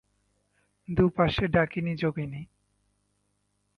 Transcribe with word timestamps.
দু’পাশে 0.87 1.45
ডাকিনী-যোগিনী। 1.47 2.41